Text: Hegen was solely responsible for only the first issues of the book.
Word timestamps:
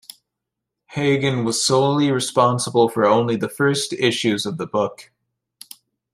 Hegen 0.95 1.45
was 1.45 1.63
solely 1.63 2.11
responsible 2.11 2.89
for 2.89 3.05
only 3.05 3.35
the 3.35 3.47
first 3.47 3.93
issues 3.93 4.47
of 4.47 4.57
the 4.57 4.65
book. 4.65 5.11